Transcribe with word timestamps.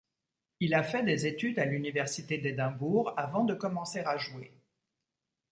Il 0.59 0.73
a 0.73 0.81
fait 0.81 1.03
des 1.03 1.27
études 1.27 1.59
à 1.59 1.65
l'université 1.65 2.39
d'Édimbourg 2.39 3.13
avant 3.17 3.43
de 3.43 3.53
commencer 3.53 3.99
à 3.99 4.17
jouer. 4.17 4.51